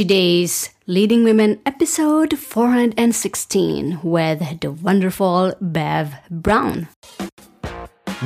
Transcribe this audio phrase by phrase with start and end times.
[0.00, 6.88] today's Leading Women episode 416 with the wonderful Bev Brown.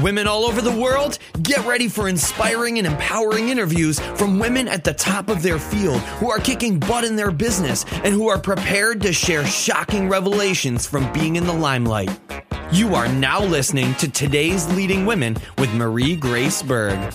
[0.00, 4.84] Women all over the world, get ready for inspiring and empowering interviews from women at
[4.84, 8.38] the top of their field who are kicking butt in their business and who are
[8.38, 12.20] prepared to share shocking revelations from being in the limelight.
[12.70, 17.14] You are now listening to today's Leading Women with Marie Grace Berg.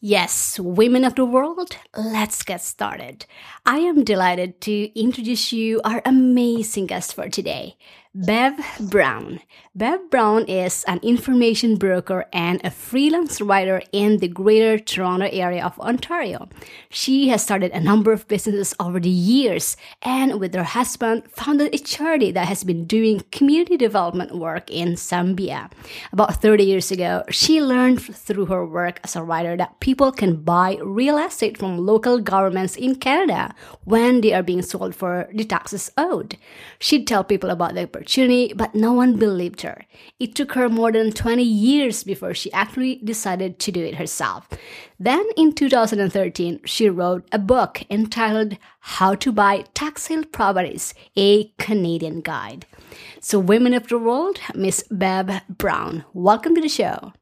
[0.00, 3.26] Yes, women of the world, let's get started.
[3.66, 7.76] I am delighted to introduce you our amazing guest for today.
[8.14, 9.40] Bev Brown.
[9.74, 15.62] Bev Brown is an information broker and a freelance writer in the Greater Toronto area
[15.62, 16.48] of Ontario.
[16.88, 21.74] She has started a number of businesses over the years and with her husband founded
[21.74, 25.70] a charity that has been doing community development work in Zambia.
[26.10, 30.42] About 30 years ago, she learned through her work as a writer that people can
[30.42, 35.44] buy real estate from local governments in Canada when they are being sold for the
[35.44, 36.38] taxes owed.
[36.80, 39.84] She'd tell people about the opportunity, but no one believed her.
[40.20, 44.48] It took her more than 20 years before she actually decided to do it herself.
[45.00, 51.48] Then in 2013, she wrote a book entitled How to Buy Tax Sale Properties, a
[51.58, 52.66] Canadian Guide.
[53.20, 57.12] So, Women of the World, Miss Bev Brown, welcome to the show.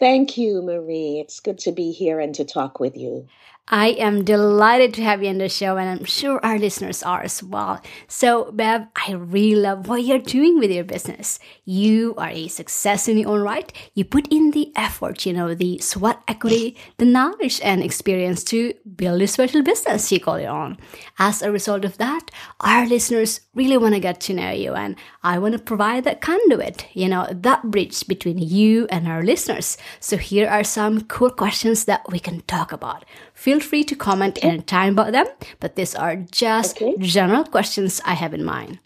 [0.00, 1.20] Thank you, Marie.
[1.20, 3.28] It's good to be here and to talk with you.
[3.66, 7.22] I am delighted to have you on the show, and I'm sure our listeners are
[7.22, 7.80] as well.
[8.06, 11.38] So, Bev, I really love what you're doing with your business.
[11.64, 13.72] You are a success in your own right.
[13.94, 18.74] You put in the effort, you know, the sweat equity, the knowledge and experience to
[18.96, 20.76] build a special business you call your own.
[21.18, 24.94] As a result of that, our listeners really want to get to know you, and
[25.22, 29.78] I want to provide that conduit, you know, that bridge between you and our listeners.
[30.00, 33.06] So, here are some cool questions that we can talk about.
[33.32, 34.48] Feel free to comment okay.
[34.48, 35.26] anytime about them,
[35.60, 36.94] but these are just okay.
[36.98, 38.78] general questions I have in mind.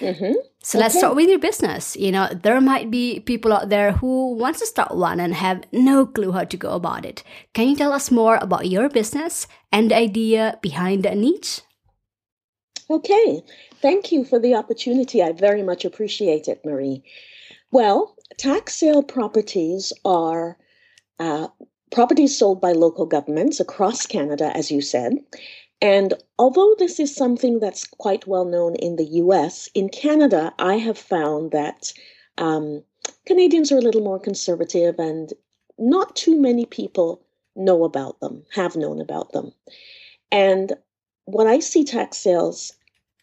[0.00, 0.34] Mm-hmm.
[0.62, 1.96] So let's start with your business.
[1.96, 5.62] You know, there might be people out there who wants to start one and have
[5.72, 7.22] no clue how to go about it.
[7.54, 11.60] Can you tell us more about your business and the idea behind the niche?
[12.90, 13.42] Okay,
[13.80, 15.22] thank you for the opportunity.
[15.22, 17.04] I very much appreciate it, Marie.
[17.70, 20.56] Well, tax sale properties are
[21.18, 21.48] uh,
[21.90, 25.18] properties sold by local governments across Canada, as you said.
[25.80, 30.76] And although this is something that's quite well known in the US, in Canada, I
[30.76, 31.92] have found that
[32.38, 32.82] um,
[33.26, 35.32] Canadians are a little more conservative and
[35.78, 37.22] not too many people
[37.54, 39.52] know about them, have known about them.
[40.32, 40.72] And
[41.24, 42.72] what I see tax sales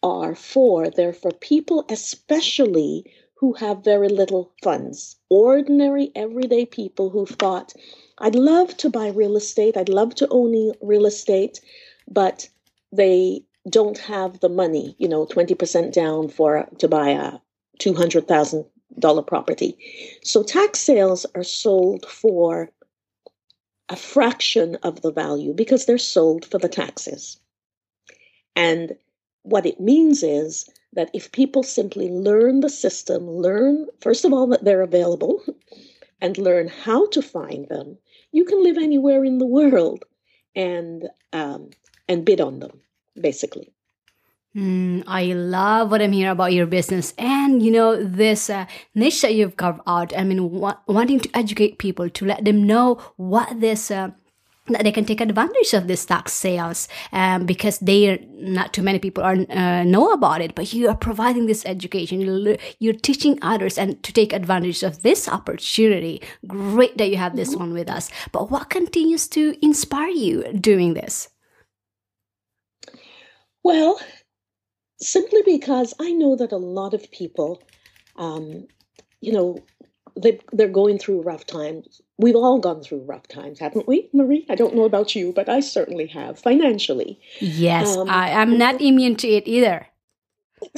[0.02, 7.26] are for, they're for people especially who have very little funds, ordinary, everyday people who
[7.26, 7.74] thought,
[8.20, 9.76] I'd love to buy real estate.
[9.76, 11.60] I'd love to own real estate,
[12.10, 12.48] but
[12.92, 17.40] they don't have the money, you know, 20% down for to buy a
[17.80, 19.78] $200,000 property.
[20.24, 22.70] So tax sales are sold for
[23.90, 27.40] a fraction of the value because they're sold for the taxes.
[28.56, 28.96] And
[29.44, 34.48] what it means is that if people simply learn the system, learn, first of all,
[34.48, 35.44] that they're available,
[36.22, 37.98] and learn how to find them,
[38.34, 40.04] you can live anywhere in the world
[40.56, 41.70] and um,
[42.10, 42.82] and bid on them,
[43.16, 43.72] basically.
[44.56, 49.22] Mm, I love what I'm hearing about your business and you know this uh, niche
[49.22, 50.16] that you've carved out.
[50.16, 54.12] I mean, wa- wanting to educate people to let them know what this uh,
[54.68, 58.82] that they can take advantage of this tax sales um, because they are not too
[58.82, 62.22] many people are uh, know about it but you are providing this education.
[62.22, 66.22] You're, you're teaching others and to take advantage of this opportunity.
[66.48, 68.10] Great that you have this one with us.
[68.32, 71.30] But what continues to inspire you doing this?
[73.64, 74.00] Well
[75.00, 77.62] simply because i know that a lot of people
[78.16, 78.66] um,
[79.20, 79.58] you know
[80.16, 82.02] they, they're going through rough times.
[82.24, 84.46] We've all gone through rough times, haven't we, Marie?
[84.50, 87.20] I don't know about you, but I certainly have financially.
[87.40, 89.88] Yes, um, I, am not immune to it either.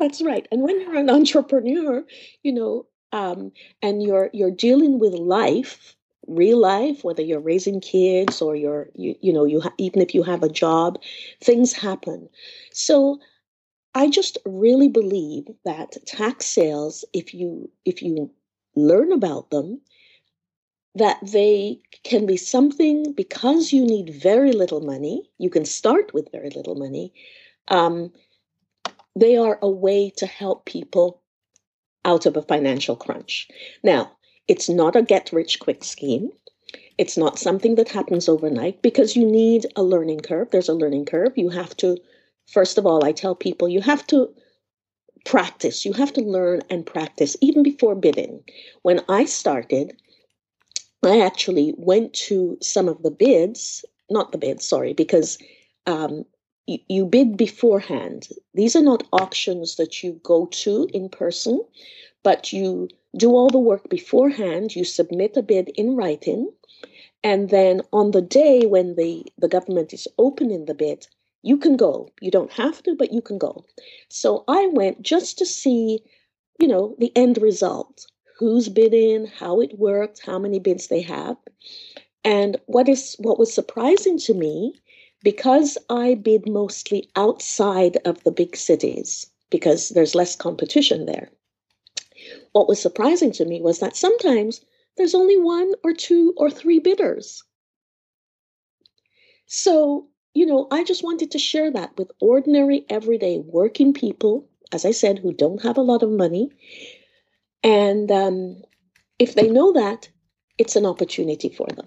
[0.00, 0.46] That's right.
[0.50, 2.04] And when you're an entrepreneur,
[2.42, 5.94] you know, um, and you're you're dealing with life
[6.26, 10.14] real life, whether you're raising kids or you're, you, you know, you ha- even if
[10.14, 11.00] you have a job,
[11.40, 12.28] things happen.
[12.72, 13.18] So
[13.94, 18.30] I just really believe that tax sales, if you if you
[18.74, 19.80] learn about them,
[20.94, 25.30] that they can be something because you need very little money.
[25.38, 27.12] You can start with very little money.
[27.68, 28.12] Um,
[29.16, 31.22] they are a way to help people
[32.04, 33.48] out of a financial crunch.
[33.82, 34.12] Now,
[34.48, 36.30] it's not a get rich quick scheme.
[36.98, 40.50] It's not something that happens overnight because you need a learning curve.
[40.50, 41.32] There's a learning curve.
[41.36, 41.96] You have to,
[42.46, 44.28] first of all, I tell people you have to
[45.24, 45.84] practice.
[45.84, 48.42] You have to learn and practice even before bidding.
[48.82, 49.96] When I started,
[51.04, 55.36] I actually went to some of the bids, not the bids, sorry, because
[55.86, 56.24] um,
[56.66, 58.28] you, you bid beforehand.
[58.54, 61.60] These are not auctions that you go to in person,
[62.22, 64.76] but you do all the work beforehand.
[64.76, 66.52] You submit a bid in writing.
[67.24, 71.06] And then on the day when the, the government is opening the bid,
[71.42, 72.08] you can go.
[72.20, 73.64] You don't have to, but you can go.
[74.08, 76.00] So I went just to see,
[76.60, 78.06] you know, the end result
[78.42, 81.36] who's bidding, how it worked, how many bids they have.
[82.24, 84.82] And what is what was surprising to me
[85.22, 91.30] because I bid mostly outside of the big cities, because there's less competition there,
[92.52, 94.60] what was surprising to me was that sometimes
[94.96, 97.44] there's only one or two or three bidders.
[99.46, 104.84] So, you know, I just wanted to share that with ordinary, everyday working people, as
[104.84, 106.50] I said, who don't have a lot of money.
[107.62, 108.62] And um,
[109.18, 110.08] if they know that,
[110.58, 111.86] it's an opportunity for them.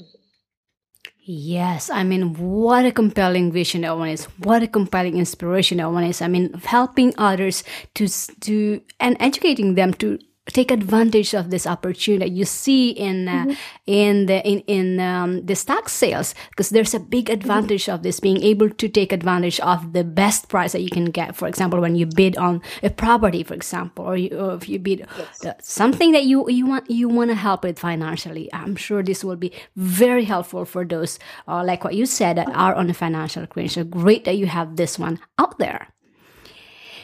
[1.28, 4.26] Yes, I mean, what a compelling vision that one is.
[4.38, 6.22] What a compelling inspiration that one is.
[6.22, 7.64] I mean, helping others
[7.96, 8.08] to
[8.42, 10.20] to and educating them to
[10.54, 13.54] take advantage of this opportunity you see in uh, mm-hmm.
[13.88, 17.96] in the in in um, the stock sales because there's a big advantage mm-hmm.
[17.96, 21.36] of this being able to take advantage of the best price that you can get
[21.36, 24.78] for example when you bid on a property for example or, you, or if you
[24.78, 25.46] bid yes.
[25.46, 29.24] uh, something that you you want you want to help with financially i'm sure this
[29.24, 32.94] will be very helpful for those uh, like what you said that are on a
[32.94, 35.88] financial so great that you have this one out there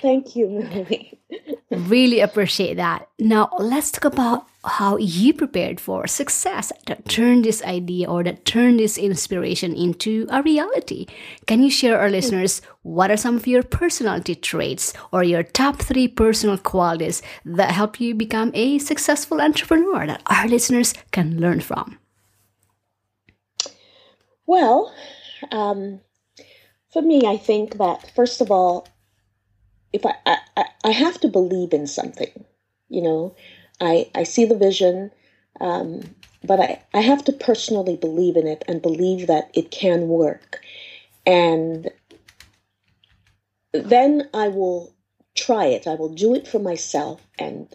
[0.02, 1.20] Thank you, Melanie.
[1.72, 3.08] really appreciate that.
[3.20, 8.46] Now, let's talk about how you prepared for success that turned this idea or that
[8.46, 11.06] turned this inspiration into a reality.
[11.48, 15.78] Can you share our listeners what are some of your personality traits or your top
[15.80, 21.62] three personal qualities that help you become a successful entrepreneur that our listeners can learn
[21.62, 21.98] from?
[24.46, 24.94] Well,
[25.52, 26.02] um,
[26.92, 28.88] for me, I think that first of all,
[29.94, 32.46] if I, I, I have to believe in something,
[32.90, 33.36] you know,
[33.80, 35.12] I, I see the vision,
[35.60, 36.02] um,
[36.44, 40.62] but I, I have to personally believe in it and believe that it can work.
[41.26, 41.90] And
[43.74, 44.94] then I will
[45.36, 45.88] try it.
[45.88, 47.74] I will do it for myself and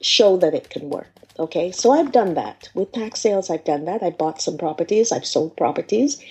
[0.00, 1.08] show that it can work.
[1.38, 3.50] Okay, so I've done that with tax sales.
[3.50, 4.02] I've done that.
[4.02, 5.10] I bought some properties.
[5.10, 6.22] I've sold properties,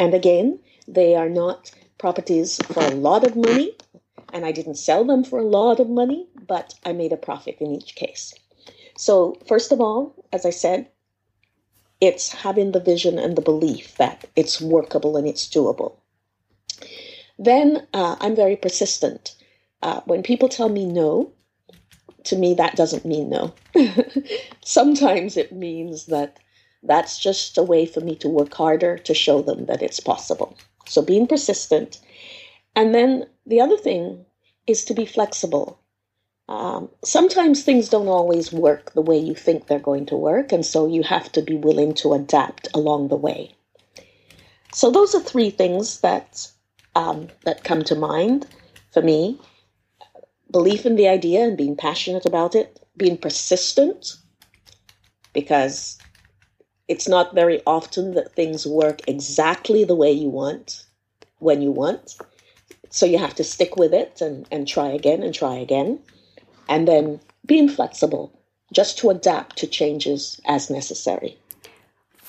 [0.00, 0.58] and again,
[0.88, 3.76] they are not properties for a lot of money
[4.32, 7.56] and I didn't sell them for a lot of money, but I made a profit
[7.60, 8.34] in each case.
[8.96, 10.88] So, first of all, as I said,
[12.00, 15.96] it's having the vision and the belief that it's workable and it's doable.
[17.38, 19.36] Then uh, I'm very persistent.
[19.82, 21.32] Uh, when people tell me no,
[22.24, 23.54] to me, that doesn't mean no.
[24.64, 26.38] Sometimes it means that
[26.82, 30.56] that's just a way for me to work harder to show them that it's possible.
[30.86, 32.00] So being persistent
[32.78, 34.24] and then the other thing
[34.68, 35.80] is to be flexible.
[36.48, 40.64] Um, sometimes things don't always work the way you think they're going to work, and
[40.64, 43.56] so you have to be willing to adapt along the way.
[44.72, 46.48] So those are three things that
[46.94, 48.46] um, that come to mind
[48.92, 49.40] for me:
[50.48, 54.14] belief in the idea and being passionate about it, being persistent,
[55.32, 55.98] because
[56.86, 60.86] it's not very often that things work exactly the way you want
[61.40, 62.16] when you want.
[62.90, 65.98] So you have to stick with it and, and try again and try again.
[66.68, 68.32] And then being flexible
[68.72, 71.38] just to adapt to changes as necessary.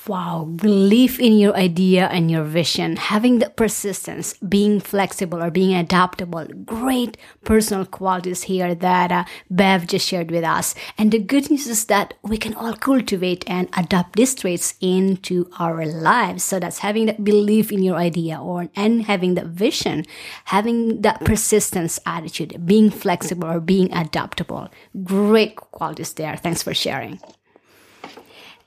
[0.06, 5.74] Wow, belief in your idea and your vision, having the persistence, being flexible or being
[5.74, 10.74] adaptable, great personal qualities here that uh, Bev just shared with us.
[10.96, 15.48] And the good news is that we can all cultivate and adapt these traits into
[15.58, 16.42] our lives.
[16.44, 20.06] So that's having that belief in your idea or and having that vision,
[20.46, 24.70] having that persistence attitude, being flexible or being adaptable.
[25.04, 26.36] Great qualities there.
[26.36, 27.20] Thanks for sharing.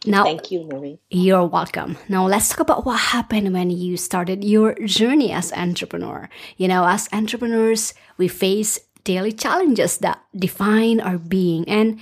[0.06, 1.00] Now, thank you, Marie.
[1.10, 1.98] You're welcome.
[2.10, 6.30] Now, let's talk about what happened when you started your journey as entrepreneur.
[6.58, 12.00] You know, as entrepreneurs, we face daily challenges that define our being, and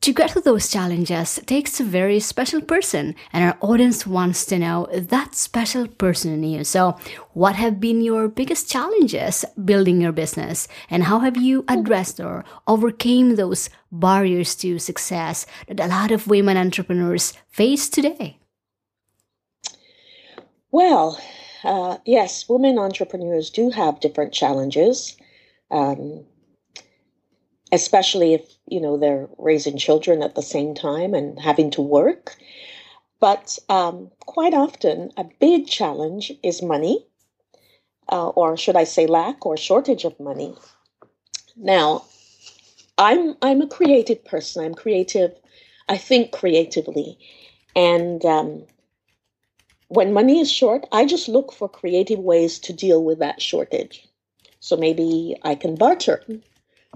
[0.00, 4.58] to get through those challenges takes a very special person, and our audience wants to
[4.58, 6.64] know that special person in you.
[6.64, 6.96] So,
[7.34, 12.44] what have been your biggest challenges building your business, and how have you addressed or
[12.66, 18.38] overcame those barriers to success that a lot of women entrepreneurs face today?
[20.70, 21.20] Well,
[21.62, 25.16] uh, yes, women entrepreneurs do have different challenges.
[25.70, 26.24] Um,
[27.72, 32.36] especially if you know they're raising children at the same time and having to work.
[33.20, 37.06] But um, quite often a big challenge is money
[38.10, 40.54] uh, or should i say lack or shortage of money.
[41.56, 42.04] Now
[42.98, 44.64] i'm i'm a creative person.
[44.64, 45.32] I'm creative
[45.88, 47.18] i think creatively.
[47.76, 48.64] And um,
[49.88, 54.06] when money is short i just look for creative ways to deal with that shortage.
[54.60, 56.22] So maybe i can barter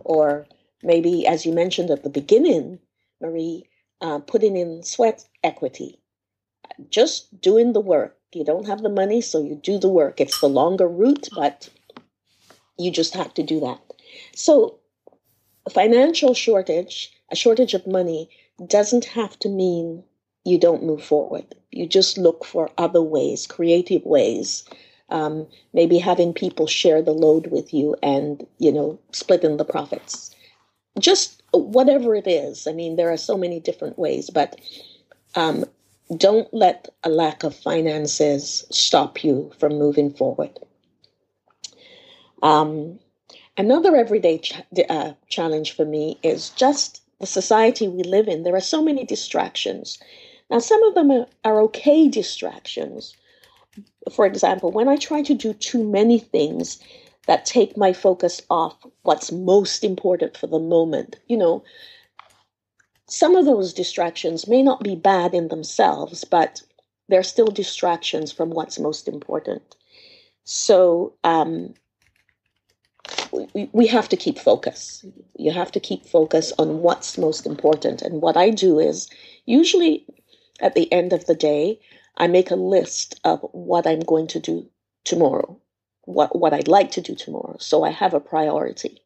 [0.04, 0.46] or
[0.84, 2.78] maybe, as you mentioned at the beginning,
[3.20, 3.64] Marie,
[4.00, 5.98] uh, putting in sweat equity,
[6.90, 8.16] just doing the work.
[8.32, 10.20] You don't have the money, so you do the work.
[10.20, 11.68] It's the longer route, but
[12.78, 13.80] you just have to do that.
[14.34, 14.78] So,
[15.66, 18.28] a financial shortage, a shortage of money,
[18.66, 20.04] doesn't have to mean
[20.44, 21.54] you don't move forward.
[21.70, 24.64] You just look for other ways, creative ways.
[25.08, 30.34] Um, maybe having people share the load with you and, you know, splitting the profits
[30.98, 32.66] just whatever it is.
[32.66, 34.60] I mean, there are so many different ways, but
[35.34, 35.64] um,
[36.16, 40.58] don't let a lack of finances stop you from moving forward.
[42.42, 42.98] Um,
[43.56, 48.42] another everyday ch- uh, challenge for me is just the society we live in.
[48.42, 49.98] There are so many distractions.
[50.50, 53.16] Now, some of them are, are okay distractions.
[54.14, 56.78] For example, when I try to do too many things,
[57.26, 61.16] that take my focus off what's most important for the moment.
[61.26, 61.64] You know,
[63.06, 66.62] some of those distractions may not be bad in themselves, but
[67.08, 69.76] they're still distractions from what's most important.
[70.44, 71.74] So um,
[73.32, 75.04] we, we have to keep focus.
[75.36, 78.02] You have to keep focus on what's most important.
[78.02, 79.08] And what I do is
[79.46, 80.06] usually
[80.60, 81.80] at the end of the day,
[82.16, 84.68] I make a list of what I'm going to do
[85.04, 85.60] tomorrow
[86.06, 87.56] what what I'd like to do tomorrow.
[87.58, 89.02] So I have a priority,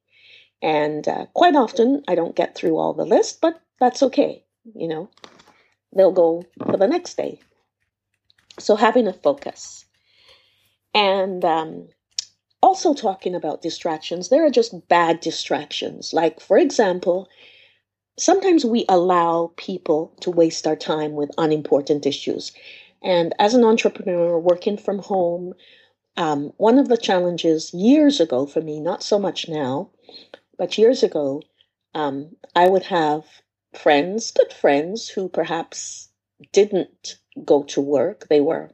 [0.63, 4.45] and uh, quite often I don't get through all the list, but that's okay.
[4.75, 5.11] You know,
[5.97, 7.41] they'll go for the next day.
[8.59, 9.85] So having a focus,
[10.95, 11.89] and um,
[12.63, 14.29] also talking about distractions.
[14.29, 16.13] There are just bad distractions.
[16.13, 17.29] Like for example.
[18.21, 22.51] Sometimes we allow people to waste our time with unimportant issues.
[23.01, 25.55] And as an entrepreneur working from home,
[26.19, 29.91] um, one of the challenges years ago for me, not so much now,
[30.59, 31.43] but years ago,
[31.95, 33.25] um, I would have
[33.75, 36.09] friends, good friends, who perhaps
[36.53, 38.27] didn't go to work.
[38.29, 38.71] They were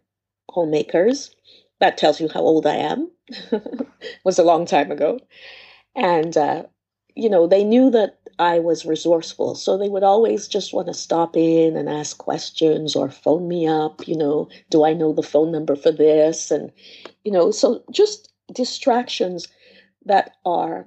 [0.50, 1.36] homemakers.
[1.80, 3.10] That tells you how old I am.
[4.24, 5.20] was a long time ago.
[5.94, 6.64] And, uh,
[7.14, 9.54] you know, they knew that I was resourceful.
[9.54, 13.66] So they would always just want to stop in and ask questions or phone me
[13.66, 16.50] up, you know, do I know the phone number for this?
[16.50, 16.70] And,
[17.24, 19.48] you know, so just distractions
[20.06, 20.86] that are,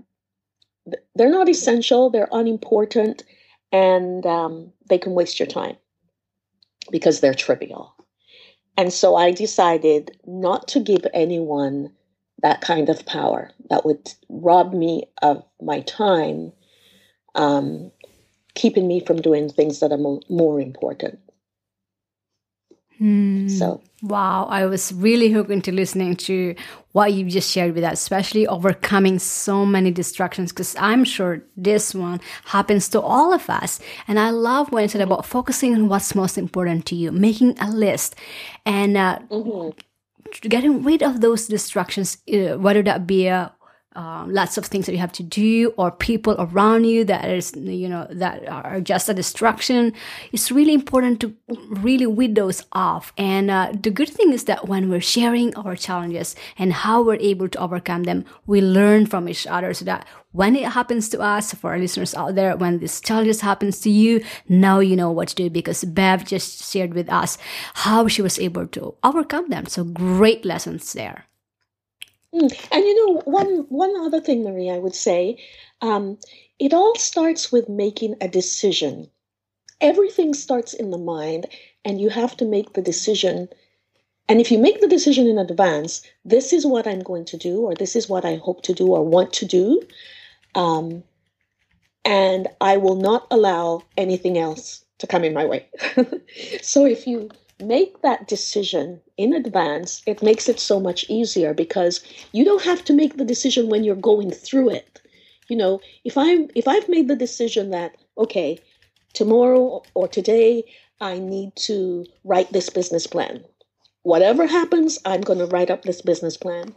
[1.15, 3.23] they're not essential, they're unimportant,
[3.71, 5.75] and um, they can waste your time
[6.91, 7.93] because they're trivial.
[8.77, 11.91] And so I decided not to give anyone
[12.43, 16.51] that kind of power that would rob me of my time
[17.38, 17.91] um,
[18.56, 21.20] keeping me from doing things that are mo- more important.
[22.98, 23.48] Hmm.
[23.48, 26.56] So wow, I was really hooked into listening to
[26.94, 30.51] what you just shared with us, especially overcoming so many distractions.
[30.51, 34.89] Because I'm sure this one happens to all of us, and I love when you
[34.89, 38.15] said about focusing on what's most important to you, making a list,
[38.65, 39.77] and uh, mm-hmm.
[40.50, 43.53] getting rid of those distractions, uh, whether that be a
[43.97, 47.51] um, lots of things that you have to do or people around you that is
[47.55, 49.91] you know that are just a distraction.
[50.31, 51.35] It's really important to
[51.69, 53.11] really weed those off.
[53.17, 57.15] And uh, the good thing is that when we're sharing our challenges and how we're
[57.15, 61.19] able to overcome them we learn from each other so that when it happens to
[61.19, 65.11] us for our listeners out there when this challenges happens to you now you know
[65.11, 67.37] what to do because bev just shared with us
[67.73, 69.65] how she was able to overcome them.
[69.65, 71.26] So great lessons there.
[72.72, 75.38] And you know, one one other thing, Marie, I would say,
[75.82, 76.17] um,
[76.60, 79.10] it all starts with making a decision.
[79.82, 81.48] everything starts in the mind,
[81.86, 83.50] and you have to make the decision.
[84.29, 87.62] And if you make the decision in advance, this is what I'm going to do,
[87.62, 89.82] or this is what I hope to do or want to do,
[90.56, 91.03] um,
[92.06, 95.70] and I will not allow anything else to come in my way.
[96.62, 102.01] so if you make that decision in advance, it makes it so much easier because
[102.31, 105.01] you don't have to make the decision when you're going through it.
[105.49, 108.59] You know, if I'm if I've made the decision that okay,
[109.13, 110.63] tomorrow or today
[110.99, 113.43] I need to write this business plan.
[114.03, 116.75] Whatever happens, I'm going to write up this business plan.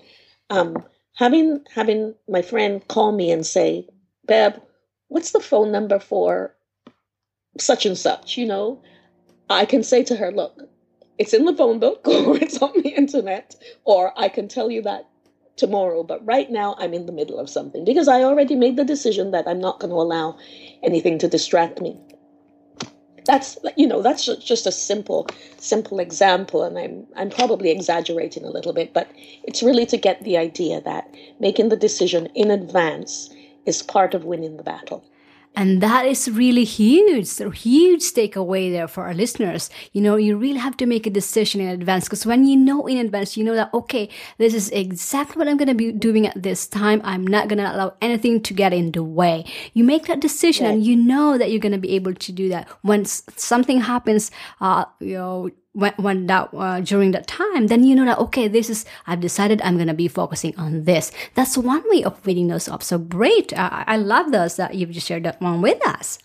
[0.50, 0.84] Um,
[1.14, 3.86] having having my friend call me and say,
[4.26, 4.58] "Bev,
[5.08, 6.54] what's the phone number for
[7.58, 8.82] such and such?" You know,
[9.50, 10.68] I can say to her, "Look,
[11.18, 14.82] it's in the phone book or it's on the internet, or I can tell you
[14.82, 15.06] that
[15.60, 16.02] tomorrow.
[16.02, 19.30] But right now, I'm in the middle of something because I already made the decision
[19.32, 20.38] that I'm not going to allow
[20.82, 22.00] anything to distract me.
[23.26, 25.28] That's you know that's just a simple
[25.58, 29.08] simple example, and I'm I'm probably exaggerating a little bit, but
[29.44, 33.28] it's really to get the idea that making the decision in advance
[33.66, 35.04] is part of winning the battle.
[35.56, 37.36] And that is really huge.
[37.38, 39.68] Huge takeaway there for our listeners.
[39.92, 42.86] You know, you really have to make a decision in advance because when you know
[42.86, 46.26] in advance, you know that, okay, this is exactly what I'm going to be doing
[46.26, 47.00] at this time.
[47.04, 49.44] I'm not going to allow anything to get in the way.
[49.74, 52.48] You make that decision and you know that you're going to be able to do
[52.50, 52.68] that.
[52.82, 54.30] When something happens,
[54.60, 58.48] uh, you know, when, when that uh, during that time then you know that okay
[58.48, 61.12] this is i've decided i'm going to be focusing on this.
[61.34, 62.82] That's one way of winning those up.
[62.82, 63.56] So great.
[63.56, 66.18] I, I love those that you've just shared that one with us.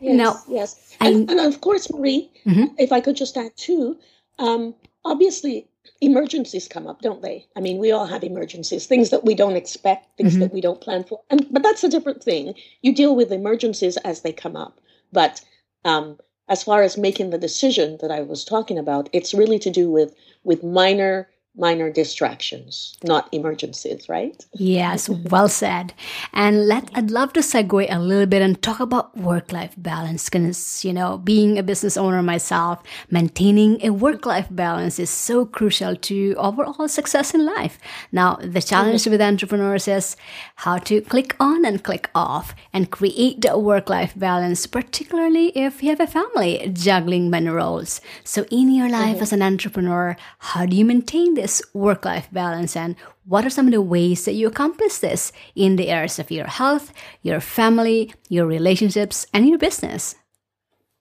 [0.00, 0.96] Yes, now yes.
[1.00, 2.66] And, and, of course marie mm-hmm.
[2.78, 3.96] if i could just add too
[4.38, 4.74] um,
[5.04, 5.66] obviously
[6.00, 7.46] emergencies come up don't they?
[7.56, 10.42] I mean we all have emergencies things that we don't expect things mm-hmm.
[10.42, 11.20] that we don't plan for.
[11.30, 12.54] And but that's a different thing.
[12.82, 14.80] You deal with emergencies as they come up.
[15.12, 15.40] But
[15.84, 16.18] um,
[16.48, 19.90] as far as making the decision that I was talking about, it's really to do
[19.90, 20.14] with
[20.44, 24.46] with minor minor distractions, not emergencies, right?
[24.52, 25.92] Yes, well said.
[26.32, 30.84] And let I'd love to segue a little bit and talk about work-life balance because
[30.84, 36.34] you know, being a business owner myself, maintaining a work-life balance is so crucial to
[36.38, 37.78] overall success in life.
[38.12, 39.10] Now, the challenge mm-hmm.
[39.12, 40.16] with entrepreneurs is
[40.56, 45.90] how to click on and click off and create the work-life balance, particularly if you
[45.90, 48.00] have a family juggling many roles.
[48.22, 49.22] So in your life mm-hmm.
[49.22, 53.50] as an entrepreneur, how do you maintain this this work life balance and what are
[53.50, 57.40] some of the ways that you accomplish this in the areas of your health, your
[57.40, 60.14] family, your relationships, and your business?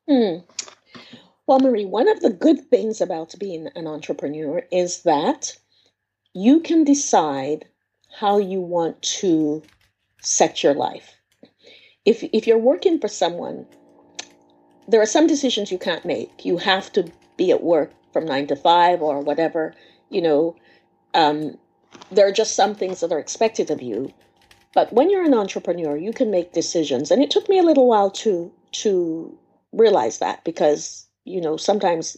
[0.07, 0.37] Hmm.
[1.47, 5.57] Well, Marie, one of the good things about being an entrepreneur is that
[6.33, 7.65] you can decide
[8.17, 9.63] how you want to
[10.21, 11.15] set your life.
[12.05, 13.65] If, if you're working for someone,
[14.87, 16.45] there are some decisions you can't make.
[16.45, 19.73] You have to be at work from nine to five or whatever
[20.09, 20.55] you know,
[21.13, 21.57] um,
[22.11, 24.13] there are just some things that are expected of you.
[24.73, 27.11] But when you're an entrepreneur, you can make decisions.
[27.11, 29.37] And it took me a little while to to
[29.71, 32.17] realize that because, you know, sometimes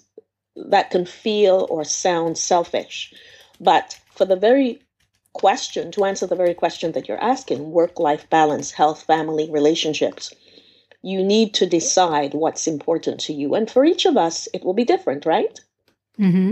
[0.55, 3.13] that can feel or sound selfish.
[3.59, 4.81] But for the very
[5.33, 10.33] question, to answer the very question that you're asking, work life balance, health, family, relationships,
[11.01, 13.55] you need to decide what's important to you.
[13.55, 15.59] And for each of us, it will be different, right?
[16.19, 16.51] Mm-hmm.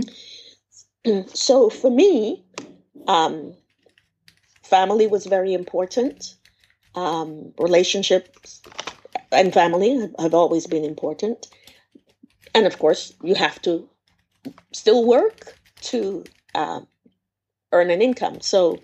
[1.34, 2.44] so for me,
[3.06, 3.54] um,
[4.62, 6.34] family was very important.
[6.94, 8.62] Um, relationships
[9.30, 11.48] and family have always been important.
[12.54, 13.88] And of course, you have to
[14.72, 16.80] still work to uh,
[17.72, 18.40] earn an income.
[18.40, 18.80] So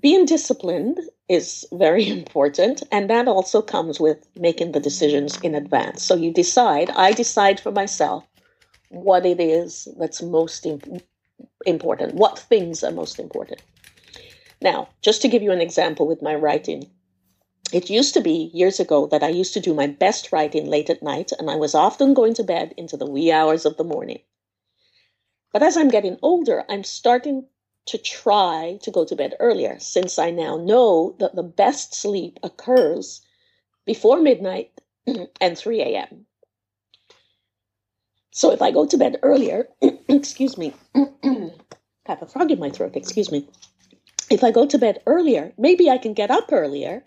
[0.00, 2.82] being disciplined is very important.
[2.92, 6.02] And that also comes with making the decisions in advance.
[6.02, 8.24] So you decide, I decide for myself
[8.88, 11.02] what it is that's most imp-
[11.66, 13.62] important, what things are most important.
[14.60, 16.90] Now, just to give you an example with my writing,
[17.72, 20.90] it used to be years ago that I used to do my best writing late
[20.90, 23.84] at night, and I was often going to bed into the wee hours of the
[23.84, 24.20] morning.
[25.52, 27.46] But as I'm getting older, I'm starting
[27.86, 32.38] to try to go to bed earlier, since I now know that the best sleep
[32.42, 33.20] occurs
[33.84, 34.80] before midnight
[35.40, 36.26] and 3 a.m.
[38.34, 39.68] So if I go to bed earlier,
[40.08, 41.52] excuse me, I
[42.06, 43.48] have a frog in my throat, excuse me.
[44.28, 47.04] If I go to bed earlier, maybe I can get up earlier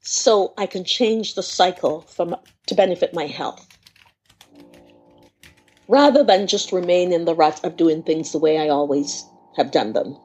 [0.00, 2.34] so I can change the cycle from
[2.66, 3.68] to benefit my health.
[5.86, 9.24] Rather than just remain in the rut of doing things the way I always
[9.56, 10.16] have done them.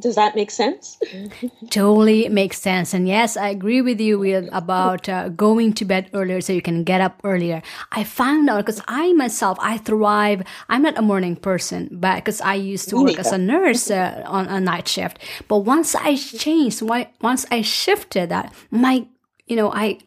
[0.00, 0.98] Does that make sense?
[1.70, 2.94] totally makes sense.
[2.94, 6.62] And yes, I agree with you with about uh, going to bed earlier so you
[6.62, 7.62] can get up earlier.
[7.92, 10.42] I found out because I myself, I thrive.
[10.68, 14.22] I'm not a morning person, but because I used to work as a nurse uh,
[14.26, 15.18] on a night shift.
[15.48, 19.06] But once I changed, once I shifted that, my,
[19.46, 19.98] you know, I,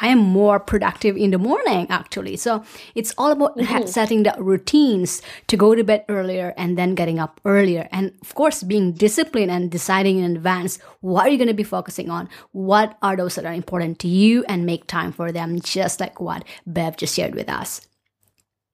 [0.00, 2.36] I am more productive in the morning actually.
[2.36, 3.86] So it's all about mm-hmm.
[3.86, 7.88] setting the routines to go to bed earlier and then getting up earlier.
[7.92, 11.64] And of course, being disciplined and deciding in advance what are you going to be
[11.64, 12.28] focusing on?
[12.52, 16.20] What are those that are important to you and make time for them, just like
[16.20, 17.86] what Bev just shared with us.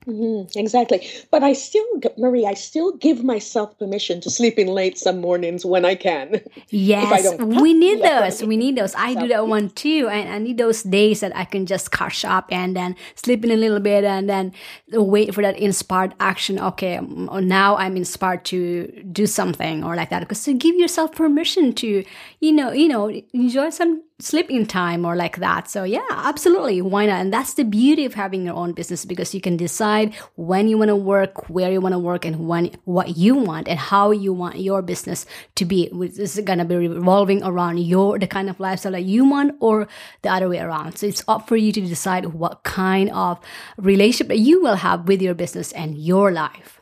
[0.07, 1.09] Mm-hmm, exactly.
[1.33, 1.85] But I still,
[2.17, 6.41] Marie, I still give myself permission to sleep in late some mornings when I can.
[6.69, 8.43] Yes, I we need those.
[8.43, 8.95] We need those.
[8.97, 10.09] I do that one too.
[10.11, 13.51] And I need those days that I can just catch up and then sleep in
[13.51, 14.53] a little bit and then
[14.93, 16.59] wait for that inspired action.
[16.59, 20.21] Okay, now I'm inspired to do something or like that.
[20.21, 22.05] Because to give yourself permission to,
[22.41, 25.69] you know, you know, enjoy some sleeping time or like that.
[25.69, 26.81] So yeah, absolutely.
[26.83, 27.21] Why not?
[27.21, 29.96] And that's the beauty of having your own business because you can decide
[30.37, 33.69] when you want to work, where you want to work and when, what you want
[33.69, 35.89] and how you want your business to be.
[35.93, 39.89] This is to be revolving around your, the kind of lifestyle that you want or
[40.23, 40.99] the other way around.
[40.99, 43.39] So it's up for you to decide what kind of
[43.77, 46.81] relationship that you will have with your business and your life.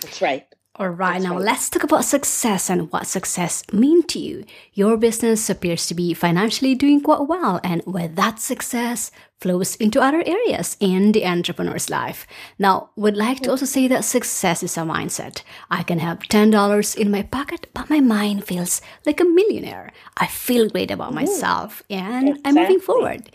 [0.00, 0.49] That's right.
[0.80, 4.46] All right, now let's talk about success and what success mean to you.
[4.72, 10.00] Your business appears to be financially doing quite well, and with that success flows into
[10.00, 12.26] other areas in the entrepreneur's life.
[12.58, 15.42] Now, would like to also say that success is a mindset.
[15.70, 19.92] I can have $10 in my pocket, but my mind feels like a millionaire.
[20.16, 22.42] I feel great about myself and exactly.
[22.48, 23.30] I'm moving forward.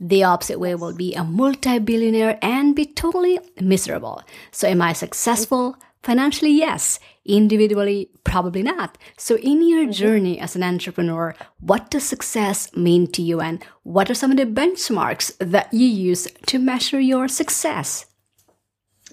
[0.00, 4.22] The opposite way will be a multi-billionaire and be totally miserable.
[4.50, 5.76] So am I successful?
[6.02, 6.98] Financially, yes.
[7.24, 8.96] Individually, probably not.
[9.16, 9.92] So, in your mm-hmm.
[9.92, 14.36] journey as an entrepreneur, what does success mean to you, and what are some of
[14.36, 18.06] the benchmarks that you use to measure your success?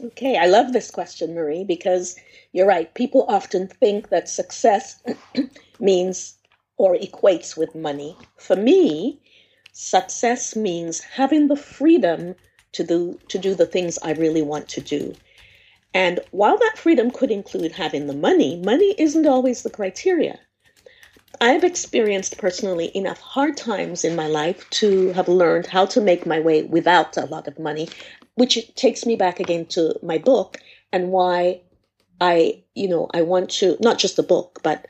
[0.04, 2.16] Okay, I love this question, Marie, because
[2.52, 2.94] you're right.
[2.94, 5.02] People often think that success
[5.80, 6.38] means
[6.78, 8.18] or equates with money.
[8.38, 9.20] For me,
[9.72, 12.36] success means having the freedom
[12.74, 15.16] to do to do the things I really want to do.
[15.96, 20.38] And while that freedom could include having the money, money isn't always the criteria.
[21.40, 26.26] I've experienced personally enough hard times in my life to have learned how to make
[26.26, 27.88] my way without a lot of money,
[28.36, 30.58] which takes me back again to my book
[30.92, 31.62] and why
[32.20, 34.86] I, you know, I want to not just the book, but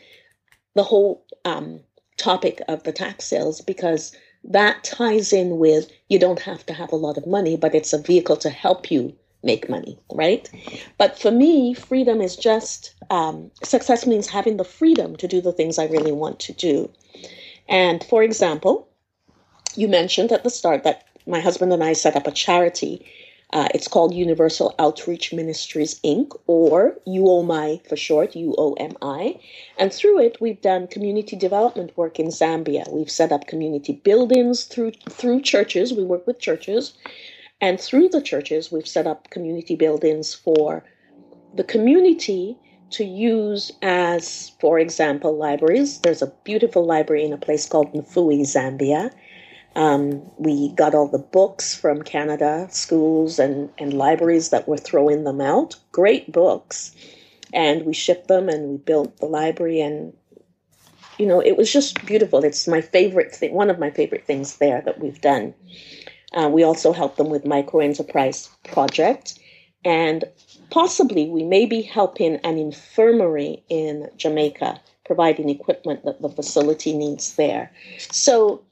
[0.73, 1.81] the whole um,
[2.17, 4.11] topic of the tax sales because
[4.43, 7.93] that ties in with you don't have to have a lot of money, but it's
[7.93, 9.15] a vehicle to help you
[9.45, 10.49] make money, right?
[10.97, 15.53] But for me, freedom is just um, success means having the freedom to do the
[15.53, 16.89] things I really want to do.
[17.69, 18.87] And for example,
[19.75, 23.05] you mentioned at the start that my husband and I set up a charity.
[23.51, 29.39] Uh, it's called Universal Outreach Ministries Inc., or UOMI for short, UOMI.
[29.77, 32.91] And through it, we've done community development work in Zambia.
[32.91, 35.93] We've set up community buildings through through churches.
[35.93, 36.93] We work with churches.
[37.61, 40.83] And through the churches, we've set up community buildings for
[41.53, 42.57] the community
[42.91, 45.99] to use as, for example, libraries.
[46.01, 49.11] There's a beautiful library in a place called Mfuwe, Zambia.
[49.75, 55.23] Um, we got all the books from Canada, schools and, and libraries that were throwing
[55.23, 55.75] them out.
[55.91, 56.95] Great books.
[57.53, 60.13] And we shipped them and we built the library and
[61.17, 62.43] you know, it was just beautiful.
[62.43, 65.53] It's my favorite thing, one of my favorite things there that we've done.
[66.35, 69.39] Uh, we also help them with micro enterprise project,
[69.83, 70.25] and
[70.69, 77.35] possibly we may be helping an infirmary in Jamaica, providing equipment that the facility needs
[77.35, 77.71] there.
[78.11, 78.63] So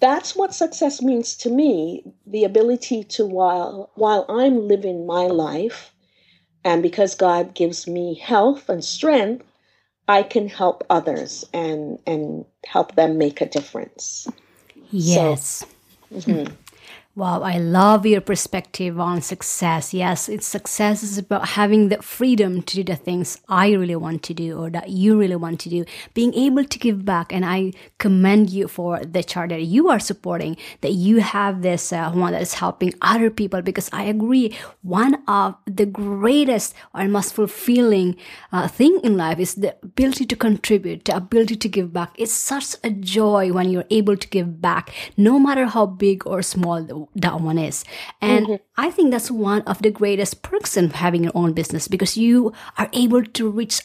[0.00, 5.92] that's what success means to me the ability to while while i'm living my life
[6.64, 9.46] and because god gives me health and strength
[10.08, 14.26] i can help others and and help them make a difference.
[14.90, 15.60] Yes.
[15.60, 15.66] so,
[16.12, 16.52] Mm-hmm.
[17.18, 19.92] Wow, I love your perspective on success.
[19.92, 24.22] Yes, it's success is about having the freedom to do the things I really want
[24.22, 27.32] to do or that you really want to do, being able to give back.
[27.32, 31.92] And I commend you for the chart that you are supporting, that you have this
[31.92, 34.56] uh, one that is helping other people because I agree.
[34.82, 38.14] One of the greatest or most fulfilling
[38.52, 42.14] uh, thing in life is the ability to contribute, the ability to give back.
[42.16, 46.42] It's such a joy when you're able to give back, no matter how big or
[46.42, 47.84] small that one is.
[48.20, 48.62] And mm-hmm.
[48.76, 52.52] I think that's one of the greatest perks in having your own business because you
[52.76, 53.82] are able to reach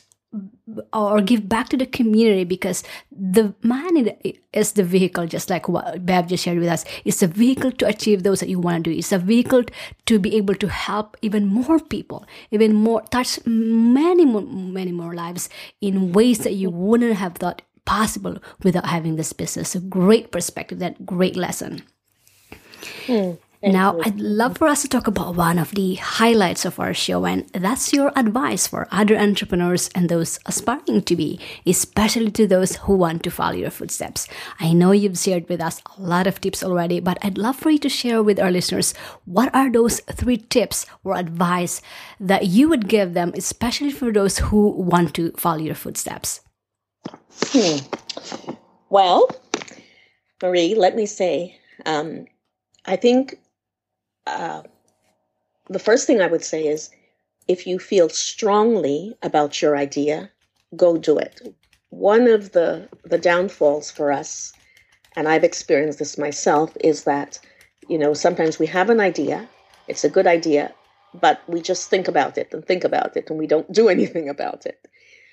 [0.91, 4.09] or give back to the community because the man
[4.51, 6.85] is the vehicle, just like what Bev just shared with us.
[7.05, 8.97] It's a vehicle to achieve those that you want to do.
[8.97, 9.63] It's a vehicle
[10.07, 15.13] to be able to help even more people, even more, touch many more, many more
[15.13, 15.49] lives
[15.81, 19.75] in ways that you wouldn't have thought possible without having this business.
[19.75, 21.83] A great perspective, that great lesson.
[23.07, 23.37] Mm
[23.71, 27.25] now, I'd love for us to talk about one of the highlights of our show,
[27.25, 32.75] and that's your advice for other entrepreneurs and those aspiring to be, especially to those
[32.75, 34.27] who want to follow your footsteps.
[34.59, 37.69] I know you've shared with us a lot of tips already, but I'd love for
[37.69, 38.93] you to share with our listeners
[39.23, 41.81] what are those three tips or advice
[42.19, 46.41] that you would give them, especially for those who want to follow your footsteps.
[47.43, 47.77] Hmm.
[48.89, 49.29] Well,
[50.41, 52.25] Marie, let me say, um,
[52.85, 53.39] I think
[54.27, 54.63] uh,
[55.69, 56.89] the first thing I would say is
[57.47, 60.31] if you feel strongly about your idea,
[60.75, 61.55] go do it.
[61.89, 64.51] One of the, the downfalls for us,
[65.15, 67.39] and I've experienced this myself, is that,
[67.87, 69.47] you know, sometimes we have an idea,
[69.87, 70.73] it's a good idea,
[71.13, 74.27] but we just think about it and think about it and we don't do anything
[74.27, 74.87] about it.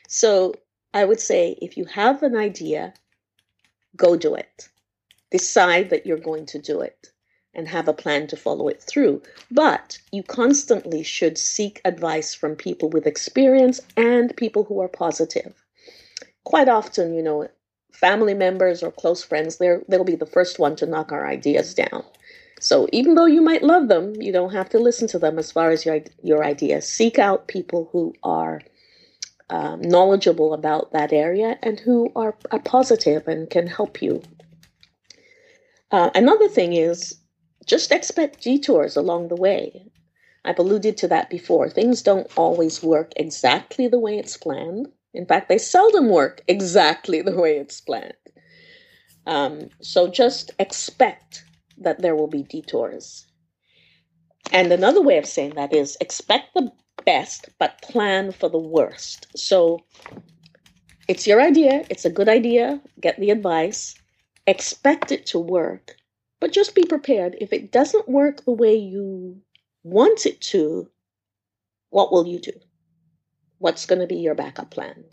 [0.09, 0.55] So
[0.95, 2.95] I would say if you have an idea,
[3.97, 4.69] go do it.
[5.31, 7.11] Decide that you're going to do it
[7.55, 9.23] and have a plan to follow it through.
[9.51, 15.55] But you constantly should seek advice from people with experience and people who are positive.
[16.45, 17.49] Quite often, you know,
[17.93, 21.75] family members or close friends, they're, they'll be the first one to knock our ideas
[21.75, 22.05] down.
[22.61, 25.51] So even though you might love them, you don't have to listen to them as
[25.51, 26.87] far as your, your ideas.
[26.87, 28.61] Seek out people who are
[29.49, 34.23] um, knowledgeable about that area and who are, are positive and can help you.
[35.91, 37.17] Uh, another thing is
[37.71, 39.87] just expect detours along the way.
[40.45, 41.71] I've alluded to that before.
[41.71, 44.89] Things don't always work exactly the way it's planned.
[45.15, 48.15] In fact, they seldom work exactly the way it's planned.
[49.25, 51.45] Um, so just expect
[51.79, 53.29] that there will be detours.
[54.53, 56.73] And another way of saying that is expect the
[57.07, 59.29] best, but plan for the worst.
[59.37, 59.85] So
[61.07, 63.95] it's your idea, it's a good idea, get the advice,
[64.49, 65.95] expect it to work,
[66.41, 67.37] but just be prepared.
[67.41, 69.41] If it doesn't work the way you
[69.83, 70.89] want it to,
[71.91, 72.53] what will you do?
[73.59, 75.05] What's going to be your backup plan?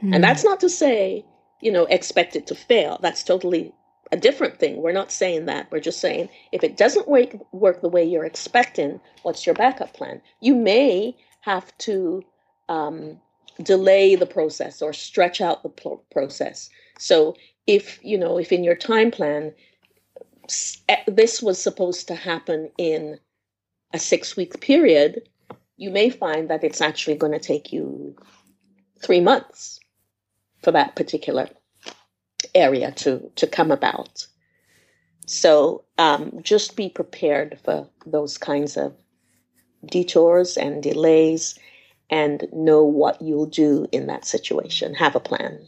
[0.00, 0.14] Hmm.
[0.14, 1.24] And that's not to say,
[1.60, 2.98] you know, expect it to fail.
[3.02, 3.72] That's totally
[4.10, 4.76] a different thing.
[4.76, 5.70] We're not saying that.
[5.70, 9.92] We're just saying if it doesn't work, work the way you're expecting, what's your backup
[9.92, 10.22] plan?
[10.40, 12.24] You may have to
[12.68, 13.20] um,
[13.62, 16.70] delay the process or stretch out the pro- process.
[16.98, 19.52] So if, you know, if in your time plan
[21.06, 23.18] this was supposed to happen in
[23.92, 25.28] a six week period,
[25.76, 28.16] you may find that it's actually going to take you
[29.02, 29.78] three months
[30.62, 31.48] for that particular
[32.54, 34.26] area to, to come about.
[35.26, 38.94] So um, just be prepared for those kinds of
[39.86, 41.58] detours and delays
[42.10, 44.94] and know what you'll do in that situation.
[44.94, 45.60] Have a plan.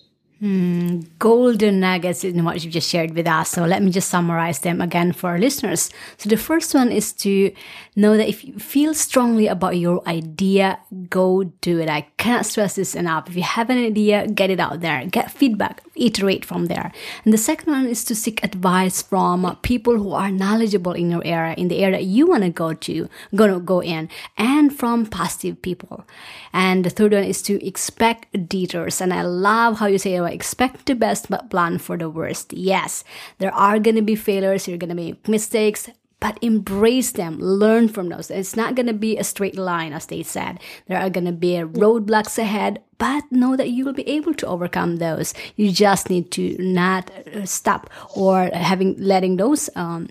[0.42, 3.50] Mm, golden nuggets in what you've just shared with us.
[3.50, 5.90] So let me just summarize them again for our listeners.
[6.16, 7.53] So the first one is to
[7.94, 10.79] know that if you feel strongly about your idea,
[11.11, 11.90] go do it.
[11.90, 13.29] I cannot stress this enough.
[13.29, 16.90] If you have an idea, get it out there, get feedback, iterate from there.
[17.26, 21.22] And the second one is to seek advice from people who are knowledgeable in your
[21.22, 25.61] area, in the area you want to go to, gonna go in, and from positive
[25.61, 26.07] people.
[26.55, 29.03] And the third one is to expect detours.
[29.03, 32.52] And I love how you say expect the best but plan for the worst.
[32.52, 33.04] Yes,
[33.38, 35.88] there are going to be failures, you're going to make mistakes,
[36.20, 38.30] but embrace them, learn from those.
[38.30, 40.60] It's not going to be a straight line, as they said.
[40.86, 44.46] There are going to be roadblocks ahead, but know that you will be able to
[44.46, 45.32] overcome those.
[45.56, 50.10] You just need to not uh, stop or having letting those um,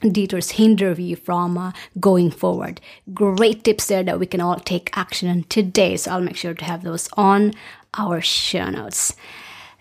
[0.00, 2.80] detours hinder you from uh, going forward.
[3.12, 5.98] Great tips there that we can all take action on today.
[5.98, 7.52] So I'll make sure to have those on
[7.98, 9.14] our show notes.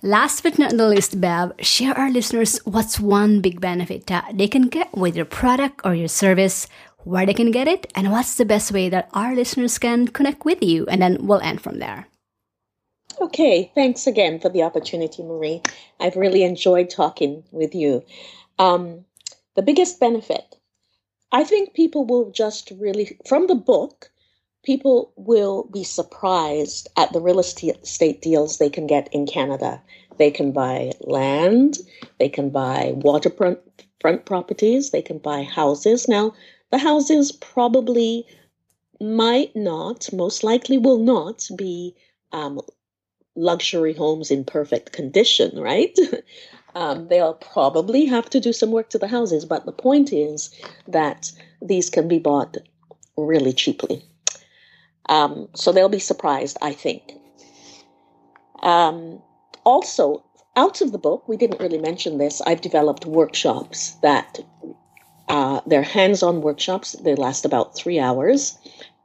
[0.01, 4.47] Last but not the least, Bev, share our listeners what's one big benefit that they
[4.47, 6.67] can get with your product or your service,
[7.03, 10.45] where they can get it, and what's the best way that our listeners can connect
[10.45, 10.85] with you.
[10.87, 12.07] And then we'll end from there.
[13.19, 15.61] Okay, thanks again for the opportunity, Marie.
[15.99, 18.03] I've really enjoyed talking with you.
[18.57, 19.03] Um,
[19.55, 20.55] the biggest benefit,
[21.29, 24.11] I think people will just really, from the book,
[24.69, 29.81] people will be surprised at the real estate deals they can get in Canada.
[30.19, 31.79] They can buy land,
[32.19, 33.57] they can buy waterfront
[33.99, 36.07] front properties, they can buy houses.
[36.07, 36.35] Now,
[36.69, 38.27] the houses probably
[39.01, 41.95] might not, most likely will not be
[42.31, 42.61] um,
[43.35, 45.97] luxury homes in perfect condition, right?
[46.75, 50.53] um, they'll probably have to do some work to the houses, but the point is
[50.87, 52.55] that these can be bought
[53.17, 54.05] really cheaply.
[55.09, 57.13] Um, so they'll be surprised, I think.
[58.61, 59.21] Um,
[59.65, 60.23] also,
[60.55, 62.41] out of the book, we didn't really mention this.
[62.41, 64.39] I've developed workshops that
[65.27, 66.93] uh, they're hands-on workshops.
[67.03, 68.57] They last about three hours,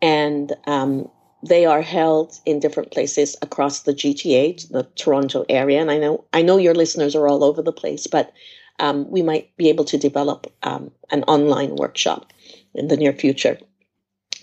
[0.03, 1.09] and um,
[1.47, 5.81] they are held in different places across the GTA, the Toronto area.
[5.81, 8.33] And I know I know your listeners are all over the place, but
[8.79, 12.33] um, we might be able to develop um, an online workshop
[12.75, 13.59] in the near future.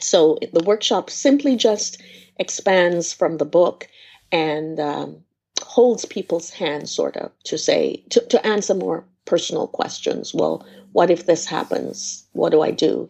[0.03, 2.01] So the workshop simply just
[2.37, 3.87] expands from the book
[4.31, 5.17] and um,
[5.61, 10.33] holds people's hands, sort of, to say, to, to answer more personal questions.
[10.33, 12.25] Well, what if this happens?
[12.33, 13.07] What do I do?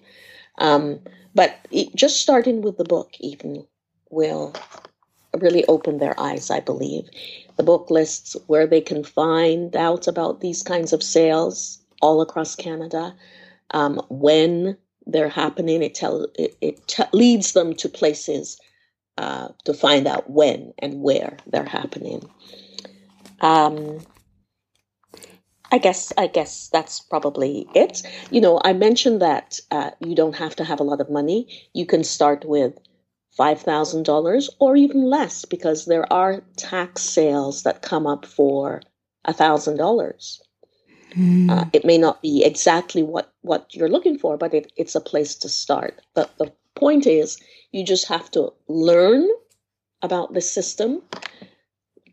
[0.57, 0.99] Um,
[1.33, 3.65] but it, just starting with the book, even,
[4.09, 4.53] will
[5.39, 7.09] really open their eyes, I believe.
[7.55, 12.55] The book lists where they can find out about these kinds of sales all across
[12.55, 13.15] Canada,
[13.71, 15.83] um, when they're happening.
[15.83, 18.59] It tell it, it t- leads them to places
[19.17, 22.29] uh, to find out when and where they're happening.
[23.41, 23.99] Um,
[25.71, 28.03] I guess I guess that's probably it.
[28.29, 31.47] You know, I mentioned that uh, you don't have to have a lot of money.
[31.73, 32.73] You can start with
[33.31, 38.81] five thousand dollars or even less because there are tax sales that come up for
[39.25, 40.41] a thousand dollars.
[41.11, 41.49] Mm.
[41.49, 45.01] Uh, it may not be exactly what, what you're looking for, but it, it's a
[45.01, 46.01] place to start.
[46.13, 47.37] But the point is,
[47.71, 49.27] you just have to learn
[50.01, 51.01] about the system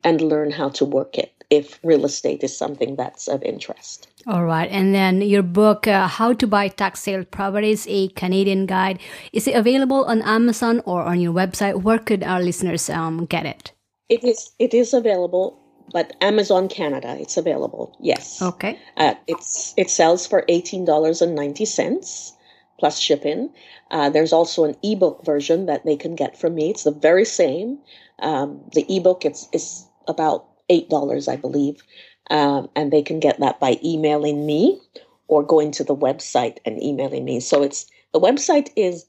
[0.05, 4.09] and learn how to work it if real estate is something that's of interest.
[4.27, 4.71] All right.
[4.71, 8.99] And then your book, uh, How to Buy Tax Sale Properties, a Canadian Guide,
[9.33, 11.83] is it available on Amazon or on your website?
[11.83, 13.73] Where could our listeners um, get it?
[14.11, 15.59] It is, it is available
[15.93, 17.97] but Amazon Canada, it's available.
[18.01, 18.43] Yes.
[18.43, 18.79] Okay.
[18.97, 22.35] Uh, it's it sells for eighteen dollars and ninety cents
[22.79, 23.51] plus shipping.
[23.91, 26.71] Uh, there's also an ebook version that they can get from me.
[26.71, 27.79] It's the very same.
[28.21, 31.83] Um, the ebook it's is about eight dollars, I believe,
[32.31, 34.81] um, and they can get that by emailing me
[35.27, 37.41] or going to the website and emailing me.
[37.41, 39.07] So it's the website is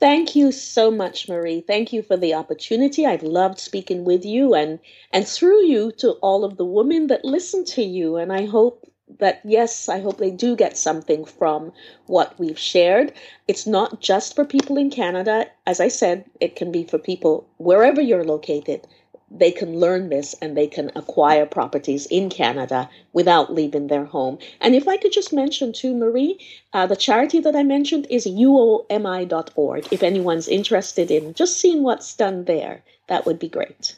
[0.00, 1.62] Thank you so much, Marie.
[1.62, 3.06] Thank you for the opportunity.
[3.06, 4.78] I've loved speaking with you and
[5.12, 8.16] and through you to all of the women that listen to you.
[8.16, 8.86] And I hope
[9.20, 11.72] that yes, I hope they do get something from
[12.06, 13.12] what we've shared.
[13.48, 15.46] It's not just for people in Canada.
[15.66, 18.86] As I said, it can be for people wherever you're located
[19.30, 24.38] they can learn this and they can acquire properties in Canada without leaving their home.
[24.60, 26.38] And if I could just mention too, Marie,
[26.72, 29.92] uh, the charity that I mentioned is uomi.org.
[29.92, 33.96] If anyone's interested in just seeing what's done there, that would be great.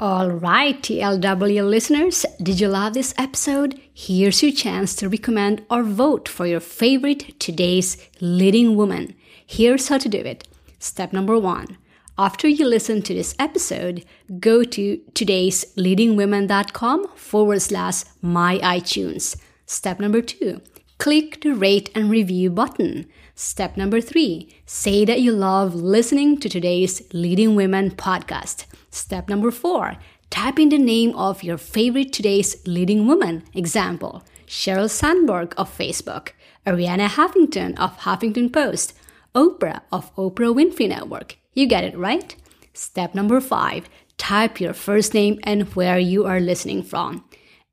[0.00, 3.80] All right, TLW listeners, did you love this episode?
[3.94, 9.14] Here's your chance to recommend or vote for your favorite today's leading woman.
[9.46, 10.48] Here's how to do it.
[10.80, 11.76] Step number one.
[12.18, 14.04] After you listen to this episode,
[14.38, 19.36] go to today's leadingwomen.com forward slash my iTunes.
[19.64, 20.60] Step number two.
[20.98, 23.06] Click the rate and review button.
[23.34, 24.54] Step number three.
[24.66, 28.66] Say that you love listening to today's Leading Women podcast.
[28.90, 29.96] Step number four,
[30.28, 33.42] type in the name of your favorite today's leading woman.
[33.54, 36.32] Example, Sheryl Sandberg of Facebook,
[36.66, 38.92] Arianna Huffington of Huffington Post,
[39.34, 41.38] Oprah of Oprah Winfrey Network.
[41.54, 42.34] You get it right?
[42.72, 47.24] Step number five, type your first name and where you are listening from.